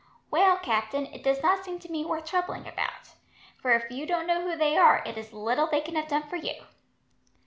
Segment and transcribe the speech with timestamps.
[0.31, 3.09] "Well, Captain, it does not seem to me worth troubling about,
[3.61, 6.23] for if you don't know who they are, it is little they can have done
[6.27, 6.63] for you."